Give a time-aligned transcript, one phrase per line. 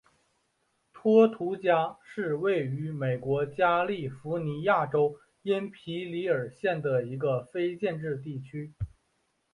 [0.93, 8.73] 托图加是位于美国加利福尼亚州因皮里尔县的一个非建制地区。